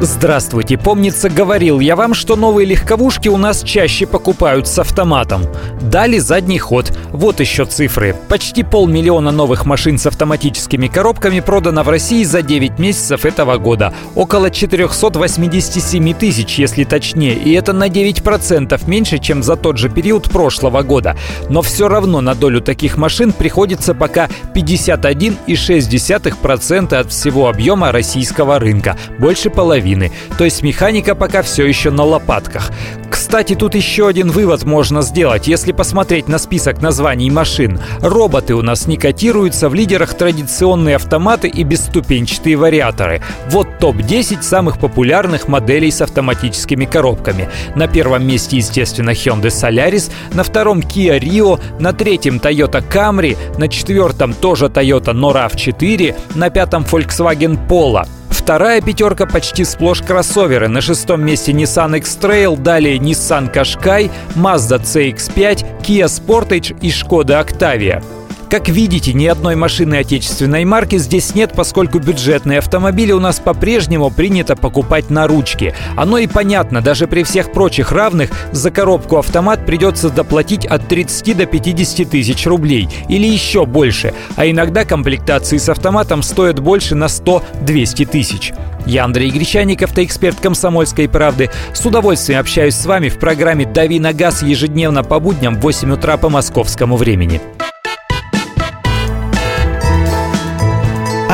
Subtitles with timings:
[0.00, 5.42] Здравствуйте, помнится, говорил я вам, что новые легковушки у нас чаще покупают с автоматом.
[5.80, 6.96] Дали задний ход.
[7.10, 8.14] Вот еще цифры.
[8.28, 13.92] Почти полмиллиона новых машин с автоматическими коробками продано в России за 9 месяцев этого года.
[14.14, 17.34] Около 487 тысяч, если точнее.
[17.34, 21.16] И это на 9% меньше, чем за тот же период прошлого года.
[21.48, 28.96] Но все равно на долю таких машин приходится пока 51,6% от всего объема российского рынка.
[29.18, 30.12] Больше половины половины.
[30.36, 32.70] То есть механика пока все еще на лопатках.
[33.10, 37.80] Кстати, тут еще один вывод можно сделать, если посмотреть на список названий машин.
[38.00, 43.22] Роботы у нас не котируются, в лидерах традиционные автоматы и бесступенчатые вариаторы.
[43.50, 47.48] Вот топ-10 самых популярных моделей с автоматическими коробками.
[47.74, 53.68] На первом месте, естественно, Hyundai Solaris, на втором Kia Rio, на третьем Toyota Camry, на
[53.68, 58.06] четвертом тоже Toyota Nora 4 на пятом Volkswagen Polo.
[58.48, 60.68] Вторая пятерка почти сплошь кроссоверы.
[60.68, 68.02] На шестом месте Nissan X-Trail, далее Nissan Qashqai, Mazda CX-5, Kia Sportage и Skoda Octavia.
[68.50, 74.10] Как видите, ни одной машины отечественной марки здесь нет, поскольку бюджетные автомобили у нас по-прежнему
[74.10, 75.74] принято покупать на ручки.
[75.96, 81.36] Оно и понятно, даже при всех прочих равных за коробку автомат придется доплатить от 30
[81.36, 87.04] до 50 тысяч рублей или еще больше, а иногда комплектации с автоматом стоят больше на
[87.04, 88.54] 100-200 тысяч.
[88.86, 91.50] Я Андрей Гречаник, автоэксперт «Комсомольской правды».
[91.74, 95.92] С удовольствием общаюсь с вами в программе «Дави на газ» ежедневно по будням в 8
[95.92, 97.42] утра по московскому времени.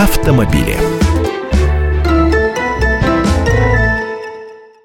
[0.05, 0.94] Автомобили.